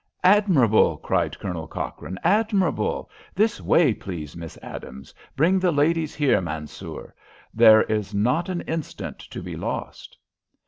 [0.23, 2.17] "Admirable!" cried Colonel Cochrane.
[2.23, 3.07] "Admirable!
[3.35, 5.13] This way, please, Miss Adams.
[5.35, 7.13] Bring the ladies here, Mansoor.
[7.53, 10.17] There is not an instant to be lost."